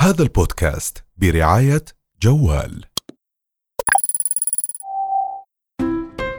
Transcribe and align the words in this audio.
هذا 0.00 0.22
البودكاست 0.22 1.04
برعاية 1.16 1.84
جوال. 2.22 2.84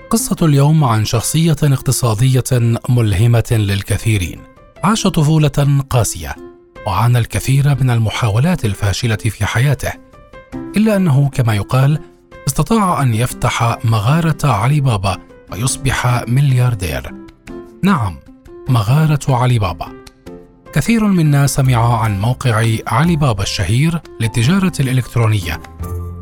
قصة 0.09 0.35
اليوم 0.41 0.83
عن 0.83 1.05
شخصية 1.05 1.55
اقتصادية 1.63 2.43
ملهمة 2.89 3.43
للكثيرين. 3.51 4.43
عاش 4.83 5.07
طفولة 5.07 5.83
قاسية 5.89 6.35
وعانى 6.87 7.17
الكثير 7.17 7.83
من 7.83 7.89
المحاولات 7.89 8.65
الفاشلة 8.65 9.15
في 9.15 9.45
حياته. 9.45 9.93
إلا 10.77 10.95
أنه 10.95 11.29
كما 11.29 11.55
يقال 11.55 11.99
استطاع 12.47 13.01
أن 13.01 13.13
يفتح 13.13 13.85
مغارة 13.85 14.47
علي 14.47 14.81
بابا 14.81 15.17
ويصبح 15.51 16.23
ملياردير. 16.27 17.11
نعم 17.83 18.19
مغارة 18.69 19.35
علي 19.35 19.59
بابا. 19.59 20.00
كثير 20.73 21.03
منا 21.03 21.47
سمع 21.47 22.01
عن 22.03 22.19
موقع 22.19 22.65
علي 22.87 23.15
بابا 23.15 23.43
الشهير 23.43 24.01
للتجارة 24.19 24.71
الإلكترونية. 24.79 25.61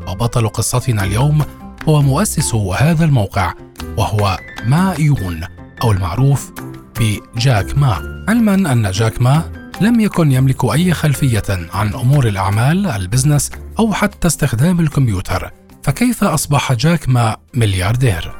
وبطل 0.08 0.48
قصتنا 0.48 1.04
اليوم 1.04 1.44
هو 1.88 2.02
مؤسس 2.02 2.54
هذا 2.54 3.04
الموقع 3.04 3.54
وهو 3.96 4.38
ما 4.66 4.94
يون 4.98 5.40
أو 5.82 5.92
المعروف 5.92 6.52
بجاك 7.00 7.78
ما. 7.78 8.24
علما 8.28 8.54
أن 8.54 8.90
جاك 8.90 9.22
ما 9.22 9.42
لم 9.80 10.00
يكن 10.00 10.32
يملك 10.32 10.64
أي 10.64 10.94
خلفية 10.94 11.42
عن 11.74 11.94
أمور 11.94 12.26
الأعمال 12.26 12.86
ال 12.86 12.93
business 12.93 13.50
أو 13.78 13.92
حتى 13.92 14.28
استخدام 14.28 14.80
الكمبيوتر. 14.80 15.50
فكيف 15.82 16.24
أصبح 16.24 16.72
جاك 16.72 17.08
ما 17.08 17.36
ملياردير؟ 17.54 18.32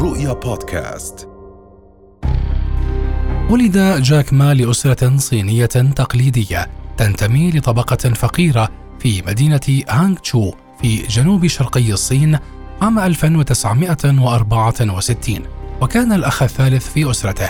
رؤيا 0.00 0.32
بودكاست. 0.32 1.35
ولد 3.50 4.02
جاك 4.02 4.32
ما 4.32 4.54
لأسرة 4.54 5.16
صينية 5.16 5.66
تقليدية 5.66 6.68
تنتمي 6.96 7.50
لطبقة 7.50 7.96
فقيرة 7.96 8.68
في 8.98 9.22
مدينة 9.26 9.82
هانغ 9.88 10.16
تشو 10.16 10.52
في 10.82 10.96
جنوب 10.96 11.46
شرقي 11.46 11.92
الصين 11.92 12.38
عام 12.82 12.98
1964 12.98 15.40
وكان 15.80 16.12
الأخ 16.12 16.42
الثالث 16.42 16.88
في 16.88 17.10
أسرته. 17.10 17.48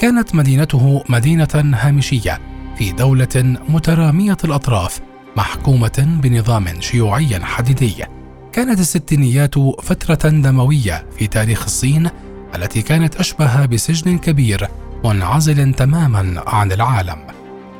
كانت 0.00 0.34
مدينته 0.34 1.04
مدينة 1.08 1.48
هامشية 1.54 2.40
في 2.78 2.92
دولة 2.92 3.58
مترامية 3.68 4.36
الأطراف 4.44 5.00
محكومة 5.36 6.18
بنظام 6.22 6.80
شيوعي 6.80 7.44
حديدي. 7.44 8.04
كانت 8.52 8.80
الستينيات 8.80 9.58
فترة 9.58 10.30
دموية 10.30 11.06
في 11.18 11.26
تاريخ 11.26 11.64
الصين 11.64 12.10
التي 12.54 12.82
كانت 12.82 13.16
أشبه 13.16 13.66
بسجن 13.66 14.18
كبير 14.18 14.68
منعزل 15.04 15.74
تماما 15.74 16.42
عن 16.46 16.72
العالم. 16.72 17.26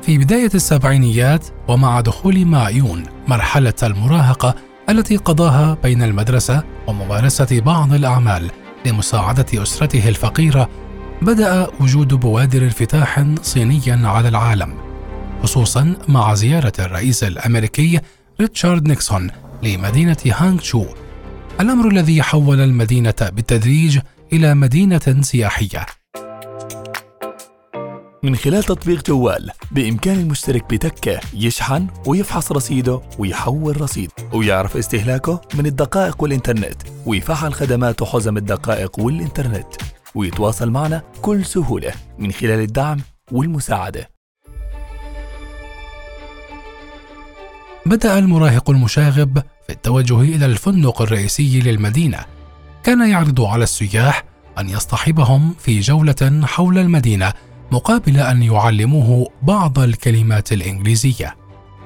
في 0.01 0.17
بداية 0.17 0.49
السبعينيات 0.55 1.45
ومع 1.67 2.01
دخول 2.01 2.45
مايون 2.45 3.03
مرحلة 3.27 3.73
المراهقة 3.83 4.55
التي 4.89 5.17
قضاها 5.17 5.77
بين 5.83 6.03
المدرسة 6.03 6.63
وممارسة 6.87 7.61
بعض 7.61 7.93
الأعمال 7.93 8.51
لمساعدة 8.85 9.45
أسرته 9.53 10.09
الفقيرة 10.09 10.69
بدأ 11.21 11.67
وجود 11.79 12.13
بوادر 12.13 12.63
انفتاح 12.63 13.25
صيني 13.41 13.81
على 13.87 14.27
العالم 14.27 14.73
خصوصا 15.43 15.95
مع 16.07 16.33
زيارة 16.33 16.73
الرئيس 16.79 17.23
الأمريكي 17.23 17.99
ريتشارد 18.41 18.87
نيكسون 18.87 19.31
لمدينة 19.63 20.17
هانغ 20.25 20.59
شو 20.61 20.85
الأمر 21.59 21.87
الذي 21.87 22.23
حول 22.23 22.61
المدينة 22.61 23.15
بالتدريج 23.21 23.99
إلى 24.33 24.55
مدينة 24.55 25.21
سياحية. 25.21 25.85
من 28.25 28.35
خلال 28.35 28.63
تطبيق 28.63 29.07
جوال 29.07 29.51
بإمكان 29.71 30.19
المشترك 30.19 30.73
بتكة 30.73 31.19
يشحن 31.33 31.87
ويفحص 32.05 32.51
رصيده 32.51 33.01
ويحول 33.19 33.81
رصيد 33.81 34.11
ويعرف 34.33 34.77
استهلاكه 34.77 35.41
من 35.53 35.65
الدقائق 35.65 36.23
والإنترنت 36.23 36.81
ويفعل 37.05 37.53
خدمات 37.53 38.03
حزم 38.03 38.37
الدقائق 38.37 38.99
والإنترنت 38.99 39.67
ويتواصل 40.15 40.69
معنا 40.69 41.03
بكل 41.17 41.45
سهولة 41.45 41.91
من 42.19 42.31
خلال 42.31 42.59
الدعم 42.59 42.99
والمساعدة. 43.31 44.09
بدأ 47.85 48.19
المراهق 48.19 48.69
المشاغب 48.69 49.37
في 49.67 49.73
التوجه 49.73 50.21
إلى 50.21 50.45
الفندق 50.45 51.01
الرئيسي 51.01 51.59
للمدينة. 51.59 52.25
كان 52.83 53.09
يعرض 53.09 53.41
على 53.41 53.63
السياح 53.63 54.23
أن 54.59 54.69
يصطحبهم 54.69 55.55
في 55.59 55.79
جولة 55.79 56.41
حول 56.43 56.77
المدينة 56.77 57.33
مقابل 57.75 58.19
أن 58.19 58.43
يعلموه 58.43 59.29
بعض 59.41 59.79
الكلمات 59.79 60.51
الإنجليزية. 60.53 61.35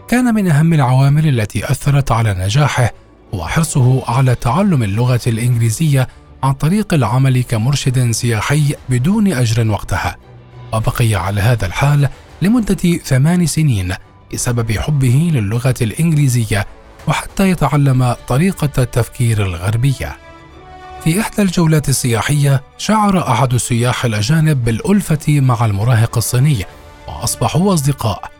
كان 0.07 0.35
من 0.35 0.51
أهم 0.51 0.73
العوامل 0.73 1.27
التي 1.27 1.72
أثرت 1.72 2.11
على 2.11 2.33
نجاحه 2.33 2.94
هو 3.33 3.47
حرصه 3.47 4.03
على 4.11 4.35
تعلم 4.35 4.83
اللغة 4.83 5.19
الإنجليزية 5.27 6.07
عن 6.44 6.53
طريق 6.53 6.94
العمل 6.94 7.44
كمرشد 7.44 8.11
سياحي 8.11 8.75
بدون 8.89 9.33
أجر 9.33 9.69
وقتها. 9.69 10.16
وبقي 10.73 11.16
على 11.16 11.41
هذا 11.41 11.66
الحال 11.66 12.09
لمدة 12.41 12.97
ثمان 13.03 13.45
سنين 13.45 13.94
بسبب 14.33 14.71
حبه 14.71 15.31
للغة 15.33 15.75
الإنجليزية 15.81 16.66
وحتى 17.07 17.50
يتعلم 17.50 18.16
طريقة 18.27 18.69
التفكير 18.77 19.45
الغربية. 19.45 20.17
في 21.04 21.22
إحدى 21.22 21.42
الجولات 21.42 21.90
السياحية 21.90 22.64
شعر 22.78 23.32
أحد 23.32 23.54
السياح 23.54 24.06
الأجانب 24.06 24.66
بالألفة 24.66 25.40
مع 25.40 25.66
المراهق 25.66 26.18
الصيني 26.18 26.66
وأصبحوا 27.08 27.74
أصدقاء. 27.74 28.32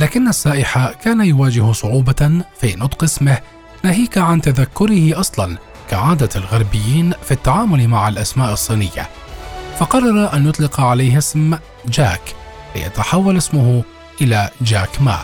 لكن 0.00 0.28
السائح 0.28 0.92
كان 1.04 1.20
يواجه 1.20 1.72
صعوبة 1.72 2.42
في 2.60 2.76
نطق 2.76 3.02
اسمه 3.02 3.38
ناهيك 3.84 4.18
عن 4.18 4.40
تذكره 4.40 5.20
أصلا 5.20 5.58
كعادة 5.90 6.28
الغربيين 6.36 7.12
في 7.24 7.30
التعامل 7.30 7.88
مع 7.88 8.08
الأسماء 8.08 8.52
الصينية. 8.52 9.08
فقرر 9.78 10.32
أن 10.34 10.48
يطلق 10.48 10.80
عليه 10.80 11.18
اسم 11.18 11.58
جاك 11.88 12.34
ليتحول 12.76 13.36
اسمه 13.36 13.84
إلى 14.20 14.50
جاك 14.60 15.02
ما. 15.02 15.18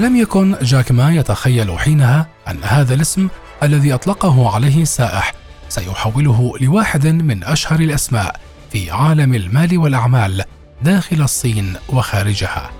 لم 0.00 0.16
يكن 0.16 0.56
جاك 0.62 0.92
ما 0.92 1.14
يتخيل 1.14 1.78
حينها 1.78 2.26
أن 2.48 2.58
هذا 2.64 2.94
الاسم 2.94 3.28
الذي 3.62 3.94
أطلقه 3.94 4.54
عليه 4.54 4.82
السائح 4.82 5.32
سيحوله 5.68 6.52
لواحد 6.60 7.06
من 7.06 7.44
أشهر 7.44 7.80
الأسماء 7.80 8.40
في 8.72 8.90
عالم 8.90 9.34
المال 9.34 9.78
والأعمال 9.78 10.44
داخل 10.82 11.22
الصين 11.22 11.74
وخارجها. 11.88 12.70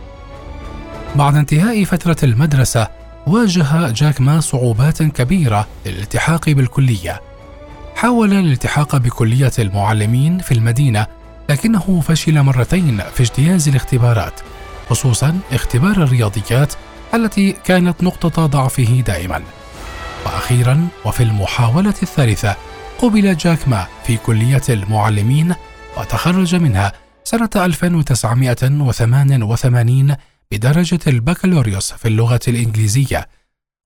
بعد 1.17 1.37
انتهاء 1.37 1.85
فترة 1.85 2.17
المدرسة 2.23 2.89
واجه 3.27 3.91
جاك 3.91 4.21
ما 4.21 4.41
صعوبات 4.41 5.03
كبيرة 5.03 5.67
للالتحاق 5.87 6.51
بالكلية. 6.51 7.21
حاول 7.97 8.33
الالتحاق 8.33 8.97
بكلية 8.97 9.53
المعلمين 9.59 10.39
في 10.39 10.53
المدينة 10.53 11.07
لكنه 11.51 12.01
فشل 12.01 12.43
مرتين 12.43 13.01
في 13.15 13.23
اجتياز 13.23 13.69
الاختبارات 13.69 14.41
خصوصا 14.91 15.39
اختبار 15.53 15.97
الرياضيات 15.97 16.75
التي 17.15 17.57
كانت 17.65 18.03
نقطة 18.03 18.47
ضعفه 18.47 19.03
دائما. 19.07 19.43
وأخيرا 20.27 20.89
وفي 21.05 21.23
المحاولة 21.23 21.95
الثالثة 22.03 22.57
قبل 22.99 23.37
جاك 23.37 23.69
ما 23.69 23.87
في 24.07 24.17
كلية 24.17 24.63
المعلمين 24.69 25.55
وتخرج 25.99 26.55
منها 26.55 26.93
سنة 27.25 27.51
1988 27.57 30.17
بدرجة 30.51 31.01
البكالوريوس 31.07 31.93
في 31.93 32.09
اللغة 32.09 32.41
الإنجليزية 32.49 33.29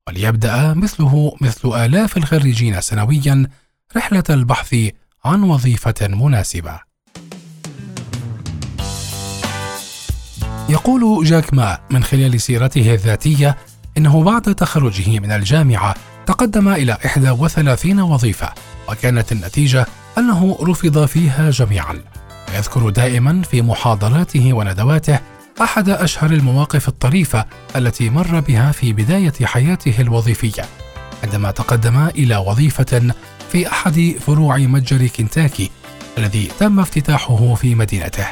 وليبدأ 0.09 0.75
مثله 0.75 1.37
مثل 1.41 1.85
آلاف 1.85 2.17
الخريجين 2.17 2.81
سنويا 2.81 3.47
رحلة 3.97 4.25
البحث 4.31 4.77
عن 5.25 5.43
وظيفة 5.43 6.09
مناسبة. 6.09 6.81
يقول 10.69 11.25
جاك 11.25 11.55
ما 11.55 11.79
من 11.91 12.05
خلال 12.05 12.41
سيرته 12.41 12.95
الذاتية 12.95 13.57
إنه 13.97 14.23
بعد 14.23 14.55
تخرجه 14.55 15.19
من 15.19 15.33
الجامعة 15.33 15.95
تقدم 16.27 16.69
إلى 16.69 16.99
31 17.31 18.01
وظيفة 18.01 18.53
وكانت 18.91 19.33
النتيجة 19.33 19.87
أنه 20.19 20.59
رفض 20.63 21.05
فيها 21.07 21.51
جميعا. 21.51 22.03
ويذكر 22.49 22.91
دائما 22.91 23.43
في 23.43 23.63
محاضراته 23.63 24.53
وندواته 24.53 25.19
أحد 25.63 25.89
أشهر 25.89 26.31
المواقف 26.31 26.89
الطريفة 26.89 27.45
التي 27.77 28.11
مر 28.11 28.41
بها 28.41 28.73
في 28.73 28.93
بداية 28.93 29.33
حياته 29.43 29.95
الوظيفية 30.01 30.63
عندما 31.25 31.51
تقدم 31.51 32.07
إلى 32.07 32.37
وظيفة 32.37 33.15
في 33.53 33.69
أحد 33.69 34.15
فروع 34.27 34.57
متجر 34.57 35.07
كنتاكي 35.07 35.71
الذي 36.19 36.49
تم 36.59 36.81
افتتاحه 36.81 37.55
في 37.55 37.75
مدينته. 37.75 38.27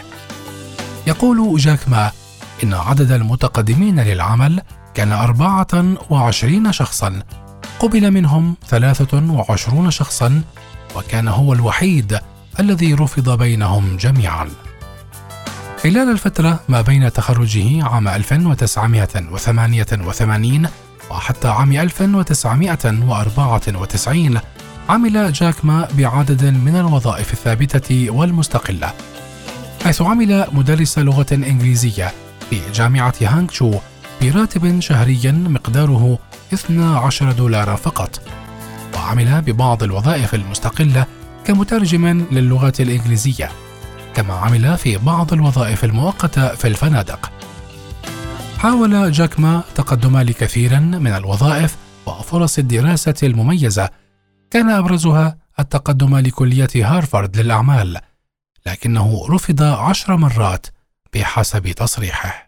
يقول 1.06 1.58
جاك 1.58 1.88
ما 1.88 2.11
إن 2.64 2.75
عدد 2.75 3.12
المتقدمين 3.12 4.00
للعمل 4.00 4.62
كان 4.94 5.12
24 5.12 6.72
شخصا 6.72 7.22
قبل 7.80 8.10
منهم 8.10 8.54
23 8.69 9.90
شخصا 9.90 10.42
وكان 10.96 11.28
هو 11.28 11.52
الوحيد 11.52 12.19
الذي 12.60 12.94
رفض 12.94 13.38
بينهم 13.38 13.96
جميعا. 13.96 14.48
خلال 15.82 16.10
الفترة 16.10 16.60
ما 16.69 16.80
بين 16.80 17.12
تخرجه 17.12 17.84
عام 17.84 18.08
1988 18.08 20.69
وحتى 21.10 21.48
عام 21.48 21.72
1994 21.72 24.40
عمل 24.88 25.32
جاك 25.32 25.64
ما 25.64 25.88
بعدد 25.98 26.44
من 26.44 26.76
الوظائف 26.76 27.32
الثابتة 27.32 28.10
والمستقلة 28.10 28.92
حيث 29.84 30.02
عمل 30.02 30.46
مدرس 30.52 30.98
لغة 30.98 31.26
إنجليزية 31.32 32.12
في 32.50 32.60
جامعة 32.75 33.14
هانغ 33.22 33.50
شو 33.50 33.75
براتب 34.22 34.80
شهري 34.80 35.32
مقداره 35.32 36.19
12 36.55 37.33
دولارا 37.33 37.77
فقط 37.77 38.21
وعمل 38.95 39.43
ببعض 39.43 39.83
الوظائف 39.83 40.35
المستقلة 40.35 41.06
كمترجم 41.45 42.27
للغة 42.31 42.73
الإنجليزية 42.81 43.50
كما 44.15 44.35
عمل 44.35 44.79
في 44.79 44.99
بعض 44.99 45.33
الوظائف 45.33 45.85
المؤقتة 45.85 46.55
في 46.55 46.69
الفنادق. 46.69 47.33
حاول 48.59 49.12
جاك 49.12 49.41
ما 49.41 49.62
تقدم 49.75 50.19
لكثير 50.19 50.81
من 50.81 51.06
الوظائف 51.12 51.77
وفرص 52.06 52.59
الدراسة 52.59 53.15
المميزة. 53.23 53.91
كان 54.50 54.71
أبرزها 54.71 55.39
التقدم 55.61 56.17
لكلية 56.17 56.69
هارفارد 56.77 57.37
للأعمال 57.37 58.00
لكنه 58.67 59.27
رفض 59.31 59.62
عشر 59.62 60.17
مرات 60.17 60.67
بحسب 61.15 61.73
تصريحه. 61.73 62.48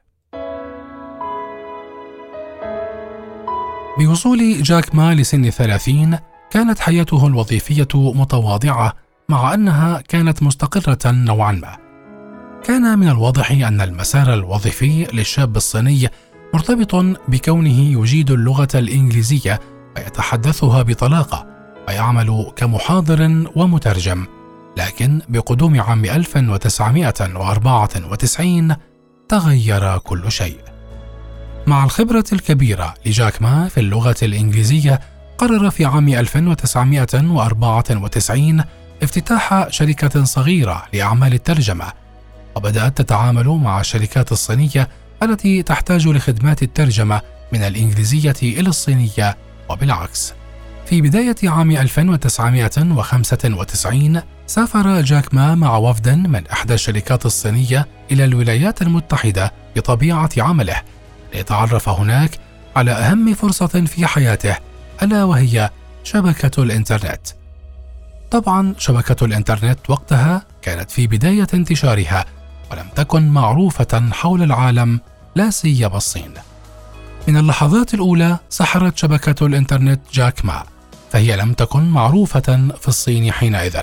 بوصول 3.98 4.62
جاك 4.62 4.94
ما 4.94 5.14
لسن 5.14 5.44
الثلاثين 5.44 6.18
كانت 6.50 6.78
حياته 6.78 7.26
الوظيفية 7.26 7.88
متواضعة 7.94 8.92
مع 9.28 9.54
أنها 9.54 10.00
كانت 10.00 10.42
مستقرة 10.42 10.98
نوعا 11.06 11.52
ما. 11.52 11.76
كان 12.64 12.98
من 12.98 13.08
الواضح 13.08 13.50
أن 13.50 13.80
المسار 13.80 14.34
الوظيفي 14.34 15.06
للشاب 15.12 15.56
الصيني 15.56 16.08
مرتبط 16.54 16.94
بكونه 17.28 18.00
يجيد 18.00 18.30
اللغة 18.30 18.68
الإنجليزية 18.74 19.60
ويتحدثها 19.96 20.82
بطلاقة 20.82 21.46
ويعمل 21.88 22.52
كمحاضر 22.56 23.44
ومترجم. 23.56 24.26
لكن 24.76 25.20
بقدوم 25.28 25.80
عام 25.80 26.04
1994 26.04 28.76
تغير 29.28 29.98
كل 29.98 30.32
شيء. 30.32 30.58
مع 31.70 31.84
الخبرة 31.84 32.24
الكبيرة 32.32 32.94
لجاك 33.06 33.42
ما 33.42 33.68
في 33.68 33.80
اللغة 33.80 34.16
الإنجليزية 34.22 35.00
قرر 35.38 35.70
في 35.70 35.84
عام 35.84 36.08
1994 36.08 38.64
افتتاح 39.02 39.66
شركة 39.68 40.24
صغيرة 40.24 40.82
لأعمال 40.92 41.34
الترجمة 41.34 41.92
وبدأت 42.56 43.02
تتعامل 43.02 43.48
مع 43.48 43.80
الشركات 43.80 44.32
الصينية 44.32 44.88
التي 45.22 45.62
تحتاج 45.62 46.08
لخدمات 46.08 46.62
الترجمة 46.62 47.20
من 47.52 47.62
الإنجليزية 47.62 48.34
إلى 48.42 48.68
الصينية 48.68 49.36
وبالعكس. 49.68 50.34
في 50.86 51.00
بداية 51.00 51.36
عام 51.44 51.70
1995 51.70 54.22
سافر 54.46 55.00
جاك 55.00 55.34
ما 55.34 55.54
مع 55.54 55.76
وفد 55.76 56.08
من 56.08 56.46
إحدى 56.46 56.74
الشركات 56.74 57.26
الصينية 57.26 57.88
إلى 58.12 58.24
الولايات 58.24 58.82
المتحدة 58.82 59.52
بطبيعة 59.76 60.30
عمله. 60.38 60.76
ليتعرف 61.34 61.88
هناك 61.88 62.30
على 62.76 62.90
أهم 62.90 63.34
فرصة 63.34 63.66
في 63.66 64.06
حياته 64.06 64.56
ألا 65.02 65.24
وهي 65.24 65.70
شبكة 66.04 66.62
الإنترنت. 66.62 67.20
طبعا 68.30 68.74
شبكة 68.78 69.24
الإنترنت 69.24 69.90
وقتها 69.90 70.46
كانت 70.62 70.90
في 70.90 71.06
بداية 71.06 71.46
انتشارها 71.54 72.24
ولم 72.70 72.86
تكن 72.96 73.28
معروفة 73.28 74.10
حول 74.12 74.42
العالم 74.42 75.00
لا 75.36 75.50
سيما 75.50 75.96
الصين. 75.96 76.34
من 77.28 77.36
اللحظات 77.36 77.94
الأولى 77.94 78.38
سحرت 78.48 78.98
شبكة 78.98 79.46
الإنترنت 79.46 80.00
جاك 80.12 80.44
ما 80.44 80.62
فهي 81.12 81.36
لم 81.36 81.52
تكن 81.52 81.84
معروفة 81.84 82.68
في 82.80 82.88
الصين 82.88 83.32
حينئذ. 83.32 83.76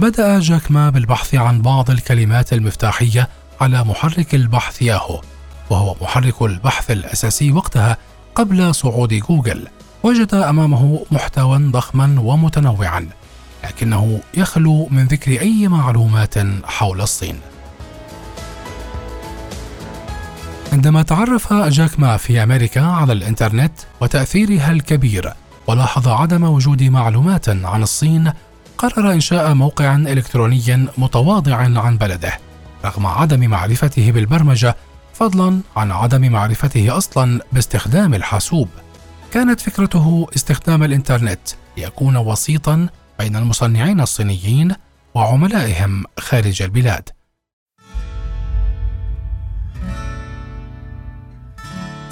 بدأ 0.00 0.40
جاك 0.40 0.70
ما 0.70 0.90
بالبحث 0.90 1.34
عن 1.34 1.62
بعض 1.62 1.90
الكلمات 1.90 2.52
المفتاحية 2.52 3.28
على 3.60 3.84
محرك 3.84 4.34
البحث 4.34 4.82
ياهو 4.82 5.20
وهو 5.70 5.96
محرك 6.02 6.42
البحث 6.42 6.90
الأساسي 6.90 7.52
وقتها 7.52 7.96
قبل 8.34 8.74
صعود 8.74 9.14
جوجل 9.14 9.68
وجد 10.02 10.34
أمامه 10.34 11.06
محتوى 11.10 11.58
ضخما 11.58 12.20
ومتنوعا 12.20 13.08
لكنه 13.64 14.20
يخلو 14.34 14.88
من 14.90 15.06
ذكر 15.06 15.40
أي 15.40 15.68
معلومات 15.68 16.34
حول 16.64 17.00
الصين. 17.00 17.40
عندما 20.72 21.02
تعرف 21.02 21.52
جاك 21.52 22.00
ما 22.00 22.16
في 22.16 22.42
أمريكا 22.42 22.82
على 22.82 23.12
الإنترنت 23.12 23.72
وتأثيرها 24.00 24.70
الكبير 24.70 25.32
ولاحظ 25.66 26.08
عدم 26.08 26.44
وجود 26.44 26.82
معلومات 26.82 27.48
عن 27.48 27.82
الصين 27.82 28.32
قرر 28.78 29.12
إنشاء 29.12 29.54
موقع 29.54 29.94
إلكتروني 29.94 30.88
متواضع 30.98 31.56
عن 31.56 31.98
بلده 31.98 32.32
رغم 32.84 33.06
عدم 33.06 33.50
معرفته 33.50 34.10
بالبرمجة 34.10 34.76
فضلا 35.18 35.60
عن 35.76 35.90
عدم 35.90 36.32
معرفته 36.32 36.96
أصلا 36.96 37.40
باستخدام 37.52 38.14
الحاسوب. 38.14 38.68
كانت 39.32 39.60
فكرته 39.60 40.26
استخدام 40.36 40.82
الإنترنت 40.82 41.40
ليكون 41.76 42.16
وسيطا 42.16 42.88
بين 43.18 43.36
المصنعين 43.36 44.00
الصينيين 44.00 44.74
وعملائهم 45.14 46.04
خارج 46.18 46.62
البلاد. 46.62 47.08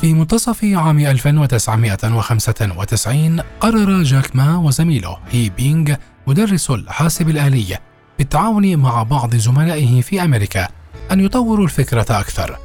في 0.00 0.14
منتصف 0.14 0.64
عام 0.64 0.98
1995 0.98 3.40
قرر 3.40 4.02
جاك 4.02 4.36
ما 4.36 4.56
وزميله 4.56 5.18
هي 5.30 5.48
بينغ 5.48 5.94
مدرس 6.26 6.70
الحاسب 6.70 7.28
الآلي 7.28 7.78
بالتعاون 8.18 8.76
مع 8.76 9.02
بعض 9.02 9.34
زملائه 9.34 10.02
في 10.02 10.22
أمريكا 10.22 10.68
أن 11.12 11.20
يطوروا 11.20 11.64
الفكرة 11.64 12.06
أكثر. 12.10 12.63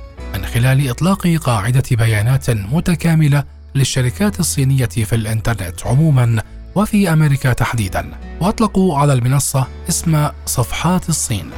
خلال 0.53 0.89
إطلاق 0.89 1.27
قاعدة 1.27 1.83
بيانات 1.91 2.49
متكاملة 2.49 3.43
للشركات 3.75 4.39
الصينية 4.39 4.85
في 4.85 5.15
الإنترنت 5.15 5.87
عموما 5.87 6.43
وفي 6.75 7.13
أمريكا 7.13 7.53
تحديدا. 7.53 8.11
وأطلقوا 8.41 8.97
على 8.97 9.13
المنصة 9.13 9.67
اسم 9.89 10.27
صفحات 10.45 11.09
الصين. 11.09 11.49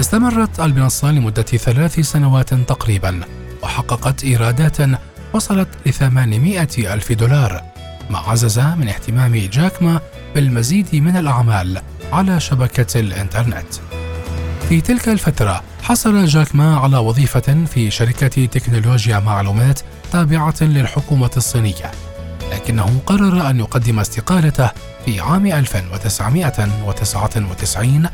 استمرت 0.00 0.60
المنصة 0.60 1.10
لمدة 1.10 1.42
ثلاث 1.42 2.00
سنوات 2.00 2.54
تقريبا 2.54 3.20
وحققت 3.62 4.24
إيرادات 4.24 4.76
وصلت 5.32 5.68
ل 5.86 5.92
800 5.92 6.68
ألف 6.78 7.12
دولار 7.12 7.62
ما 8.10 8.18
عزز 8.18 8.58
من 8.58 8.88
اهتمام 8.88 9.36
جاكما 9.36 10.00
بالمزيد 10.34 10.96
من 10.96 11.16
الأعمال 11.16 11.82
على 12.12 12.40
شبكة 12.40 13.00
الإنترنت. 13.00 13.85
في 14.68 14.80
تلك 14.80 15.08
الفترة 15.08 15.62
حصل 15.82 16.24
جاك 16.24 16.54
ما 16.54 16.76
على 16.76 16.98
وظيفة 16.98 17.64
في 17.64 17.90
شركة 17.90 18.46
تكنولوجيا 18.46 19.18
معلومات 19.18 19.80
تابعة 20.12 20.54
للحكومة 20.60 21.30
الصينية 21.36 21.90
لكنه 22.52 23.00
قرر 23.06 23.50
أن 23.50 23.58
يقدم 23.58 24.00
استقالته 24.00 24.70
في 25.04 25.20
عام 25.20 25.46
1999 25.46 28.08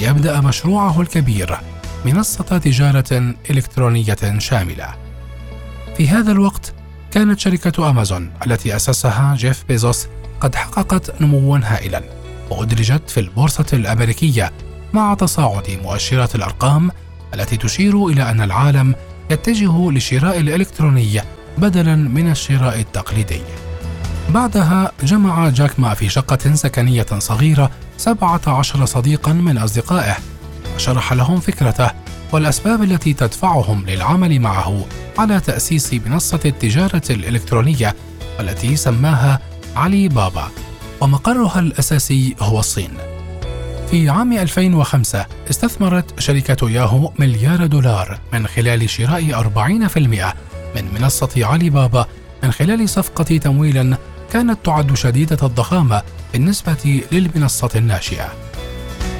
ليبدأ 0.00 0.40
مشروعه 0.40 1.00
الكبير 1.00 1.58
منصة 2.04 2.58
تجارة 2.58 3.34
إلكترونية 3.50 4.38
شاملة. 4.38 4.94
في 5.96 6.08
هذا 6.08 6.32
الوقت 6.32 6.74
كانت 7.10 7.40
شركة 7.40 7.90
أمازون 7.90 8.30
التي 8.46 8.76
أسسها 8.76 9.34
جيف 9.38 9.64
بيزوس 9.68 10.06
قد 10.40 10.54
حققت 10.54 11.22
نموا 11.22 11.58
هائلا 11.58 12.02
وأدرجت 12.50 13.10
في 13.10 13.20
البورصة 13.20 13.66
الأمريكية 13.72 14.52
مع 14.92 15.14
تصاعد 15.14 15.78
مؤشرات 15.82 16.34
الأرقام 16.34 16.90
التي 17.34 17.56
تشير 17.56 18.06
إلى 18.06 18.30
أن 18.30 18.40
العالم 18.40 18.94
يتجه 19.30 19.90
للشراء 19.90 20.40
الإلكتروني 20.40 21.20
بدلا 21.58 21.96
من 21.96 22.30
الشراء 22.30 22.80
التقليدي. 22.80 23.40
بعدها 24.28 24.92
جمع 25.02 25.48
جاك 25.48 25.80
ما 25.80 25.94
في 25.94 26.08
شقة 26.08 26.54
سكنية 26.54 27.06
صغيرة 27.18 27.70
17 27.96 28.84
صديقا 28.84 29.32
من 29.32 29.58
أصدقائه 29.58 30.16
وشرح 30.76 31.12
لهم 31.12 31.40
فكرته 31.40 31.90
والأسباب 32.32 32.82
التي 32.82 33.12
تدفعهم 33.12 33.86
للعمل 33.86 34.40
معه 34.40 34.86
على 35.18 35.40
تأسيس 35.40 35.94
منصة 35.94 36.40
التجارة 36.44 37.02
الإلكترونية 37.10 37.94
والتي 38.38 38.76
سماها 38.76 39.40
علي 39.76 40.08
بابا 40.08 40.48
ومقرها 41.00 41.58
الأساسي 41.58 42.36
هو 42.40 42.58
الصين. 42.58 43.15
في 43.90 44.08
عام 44.08 44.32
2005 44.32 45.26
استثمرت 45.50 46.20
شركة 46.20 46.70
ياهو 46.70 47.12
مليار 47.18 47.66
دولار 47.66 48.18
من 48.32 48.46
خلال 48.46 48.90
شراء 48.90 49.42
40% 49.42 49.98
من 50.76 50.94
منصة 50.94 51.30
علي 51.36 51.70
بابا 51.70 52.06
من 52.42 52.52
خلال 52.52 52.88
صفقة 52.88 53.36
تمويل 53.36 53.96
كانت 54.32 54.58
تعد 54.64 54.94
شديدة 54.94 55.46
الضخامة 55.46 56.02
بالنسبة 56.32 57.02
للمنصة 57.12 57.70
الناشئة. 57.76 58.32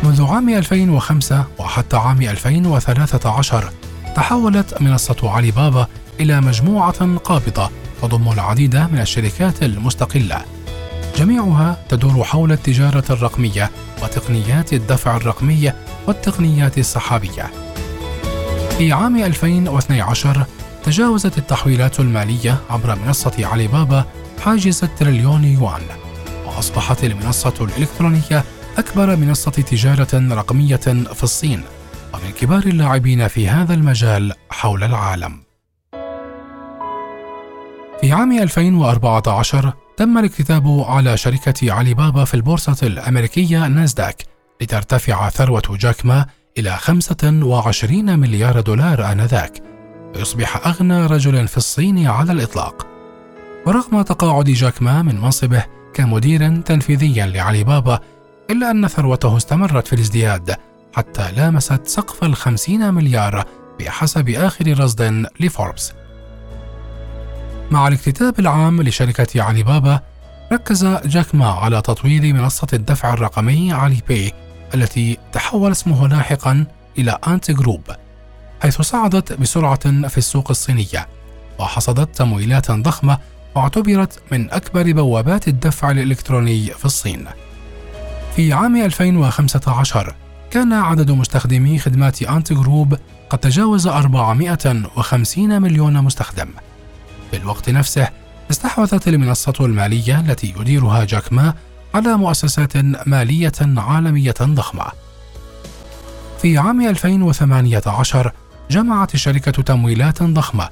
منذ 0.02 0.24
عام 0.24 0.48
2005 0.48 1.44
وحتى 1.58 1.96
عام 1.96 2.22
2013 2.22 3.70
تحولت 4.16 4.82
منصة 4.82 5.16
علي 5.22 5.50
بابا 5.50 5.86
إلى 6.20 6.40
مجموعة 6.40 7.16
قابضة 7.16 7.70
تضم 8.02 8.32
العديد 8.32 8.76
من 8.76 8.98
الشركات 9.00 9.62
المستقلة 9.62 10.44
جميعها 11.16 11.78
تدور 11.88 12.24
حول 12.24 12.52
التجارة 12.52 13.04
الرقمية 13.10 13.70
وتقنيات 14.02 14.72
الدفع 14.72 15.16
الرقمي 15.16 15.72
والتقنيات 16.06 16.78
السحابية. 16.78 17.50
في 18.78 18.92
عام 18.92 19.16
2012 19.16 20.46
تجاوزت 20.84 21.38
التحويلات 21.38 22.00
المالية 22.00 22.56
عبر 22.70 22.94
منصة 22.94 23.32
علي 23.38 23.66
بابا 23.66 24.04
حاجز 24.44 24.84
التريليون 24.84 25.44
يوان، 25.44 25.82
وأصبحت 26.46 27.04
المنصة 27.04 27.54
الإلكترونية 27.60 28.44
أكبر 28.78 29.16
منصة 29.16 29.50
تجارة 29.50 30.08
رقمية 30.14 30.76
في 31.14 31.22
الصين، 31.22 31.62
ومن 32.14 32.30
كبار 32.40 32.62
اللاعبين 32.66 33.28
في 33.28 33.48
هذا 33.48 33.74
المجال 33.74 34.32
حول 34.50 34.84
العالم. 34.84 35.42
في 38.00 38.12
عام 38.12 38.32
2014 38.32 39.72
تم 39.96 40.18
الاكتتاب 40.18 40.84
على 40.88 41.16
شركة 41.16 41.72
علي 41.72 41.94
بابا 41.94 42.24
في 42.24 42.34
البورصة 42.34 42.86
الأمريكية 42.86 43.66
ناسداك 43.66 44.22
لترتفع 44.60 45.28
ثروة 45.28 45.62
جاك 45.70 46.06
ما 46.06 46.26
إلى 46.58 46.76
25 46.76 48.18
مليار 48.18 48.60
دولار 48.60 49.12
آنذاك. 49.12 49.62
ويصبح 50.16 50.66
أغنى 50.66 51.06
رجل 51.06 51.48
في 51.48 51.56
الصين 51.56 52.06
على 52.06 52.32
الإطلاق. 52.32 52.86
ورغم 53.66 54.02
تقاعد 54.02 54.44
جاك 54.44 54.82
ما 54.82 55.02
من 55.02 55.20
منصبه 55.20 55.64
كمدير 55.94 56.56
تنفيذي 56.60 57.20
لعلي 57.20 57.64
بابا 57.64 58.00
إلا 58.50 58.70
أن 58.70 58.88
ثروته 58.88 59.36
استمرت 59.36 59.86
في 59.86 59.92
الازدياد 59.92 60.56
حتى 60.94 61.32
لامست 61.36 61.86
سقف 61.86 62.24
الخمسين 62.24 62.94
مليار 62.94 63.44
بحسب 63.80 64.28
آخر 64.28 64.80
رصد 64.80 65.26
لفوربس. 65.40 65.92
مع 67.70 67.88
الاكتتاب 67.88 68.38
العام 68.38 68.82
لشركة 68.82 69.42
علي 69.42 69.62
بابا 69.62 70.00
ركز 70.52 70.84
جاك 70.84 71.34
ما 71.34 71.48
على 71.48 71.82
تطوير 71.82 72.34
منصة 72.34 72.66
الدفع 72.72 73.12
الرقمي 73.12 73.72
Alipay 73.72 74.32
التي 74.74 75.18
تحول 75.32 75.70
اسمه 75.70 76.08
لاحقا 76.08 76.66
إلى 76.98 77.18
Ant 77.28 77.50
Group 77.50 77.82
حيث 78.62 78.80
صعدت 78.80 79.32
بسرعة 79.32 80.08
في 80.08 80.18
السوق 80.18 80.50
الصينية 80.50 81.08
وحصدت 81.58 82.16
تمويلات 82.16 82.70
ضخمة 82.70 83.18
واعتبرت 83.54 84.22
من 84.32 84.50
أكبر 84.50 84.92
بوابات 84.92 85.48
الدفع 85.48 85.90
الإلكتروني 85.90 86.66
في 86.66 86.84
الصين. 86.84 87.26
في 88.36 88.52
عام 88.52 88.76
2015 88.76 90.14
كان 90.50 90.72
عدد 90.72 91.10
مستخدمي 91.10 91.78
خدمات 91.78 92.22
أنت 92.22 92.52
جروب 92.52 92.98
قد 93.30 93.38
تجاوز 93.38 93.86
450 93.86 95.62
مليون 95.62 96.02
مستخدم. 96.04 96.48
في 97.30 97.36
الوقت 97.36 97.70
نفسه 97.70 98.08
استحوذت 98.50 99.08
المنصة 99.08 99.54
المالية 99.60 100.20
التي 100.20 100.54
يديرها 100.58 101.04
جاك 101.04 101.32
ما 101.32 101.54
على 101.94 102.16
مؤسسات 102.16 102.76
مالية 103.06 103.52
عالمية 103.60 104.34
ضخمة. 104.42 104.84
في 106.42 106.58
عام 106.58 106.88
2018 106.88 108.32
جمعت 108.70 109.14
الشركة 109.14 109.62
تمويلات 109.62 110.22
ضخمة 110.22 110.68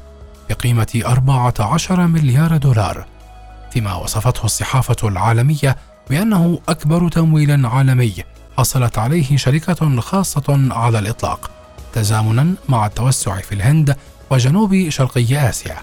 بقيمة 0.51 1.03
14 1.07 2.07
مليار 2.07 2.57
دولار، 2.57 3.07
فيما 3.71 3.95
وصفته 3.95 4.45
الصحافة 4.45 5.09
العالمية 5.09 5.77
بأنه 6.11 6.61
أكبر 6.69 7.09
تمويل 7.09 7.67
عالمي 7.67 8.15
حصلت 8.59 8.99
عليه 8.99 9.37
شركة 9.37 10.01
خاصة 10.01 10.69
على 10.71 10.99
الإطلاق، 10.99 11.51
تزامنا 11.93 12.55
مع 12.69 12.87
التوسع 12.87 13.41
في 13.41 13.55
الهند 13.55 13.97
وجنوب 14.31 14.89
شرقي 14.89 15.49
آسيا. 15.49 15.77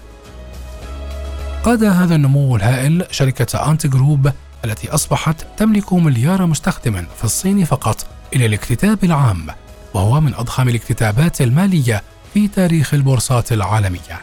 قاد 1.64 1.84
هذا 1.84 2.14
النمو 2.14 2.56
الهائل 2.56 3.06
شركة 3.10 3.70
أنت 3.70 3.86
جروب 3.86 4.32
التي 4.64 4.90
أصبحت 4.90 5.46
تملك 5.56 5.92
مليار 5.92 6.46
مستخدم 6.46 7.06
في 7.18 7.24
الصين 7.24 7.64
فقط 7.64 8.06
إلى 8.34 8.46
الاكتتاب 8.46 9.04
العام 9.04 9.46
وهو 9.94 10.20
من 10.20 10.34
أضخم 10.34 10.68
الاكتتابات 10.68 11.40
المالية 11.40 12.02
في 12.34 12.48
تاريخ 12.48 12.94
البورصات 12.94 13.52
العالمية. 13.52 14.20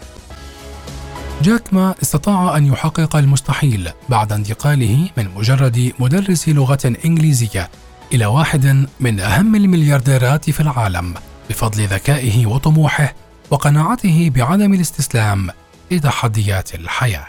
جاك 1.42 1.74
ما 1.74 1.96
استطاع 2.02 2.58
أن 2.58 2.66
يحقق 2.66 3.16
المستحيل 3.16 3.90
بعد 4.10 4.32
انتقاله 4.32 5.10
من 5.18 5.28
مجرد 5.36 5.94
مدرس 6.00 6.50
لغة 6.50 6.94
إنجليزية 7.06 7.70
إلى 8.14 8.26
واحد 8.26 8.88
من 9.00 9.20
أهم 9.20 9.56
المليارديرات 9.56 10.50
في 10.50 10.60
العالم 10.60 11.14
بفضل 11.50 11.88
ذكائه 11.88 12.46
وطموحه 12.46 13.14
وقناعته 13.52 14.32
بعدم 14.36 14.74
الاستسلام 14.74 15.50
لتحديات 15.92 16.76
الحياة. 16.76 17.28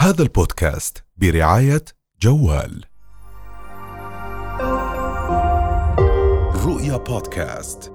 هذا 0.00 0.22
البودكاست 0.22 1.04
برعاية 1.16 1.84
جوال. 2.22 2.84
رؤيا 6.64 6.96
بودكاست. 6.96 7.93